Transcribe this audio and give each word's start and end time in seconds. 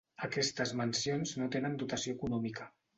Aquestes 0.27 0.73
mencions 0.79 1.37
no 1.43 1.53
tenen 1.59 1.79
dotació 1.85 2.19
econòmica. 2.19 2.73